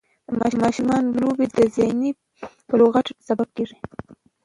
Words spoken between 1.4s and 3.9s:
د ذهني بلوغت سبب کېږي.